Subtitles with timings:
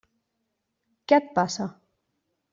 [1.11, 1.69] Què et passa?